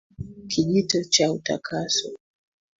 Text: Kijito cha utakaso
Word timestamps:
Kijito 0.49 0.99
cha 1.13 1.31
utakaso 1.31 2.09